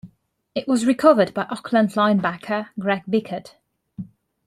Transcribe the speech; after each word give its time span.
It 0.55 0.67
was 0.67 0.87
recovered 0.87 1.31
by 1.31 1.45
Oakland 1.51 1.89
linebacker 1.91 2.69
Greg 2.79 3.03
Biekert. 3.07 3.57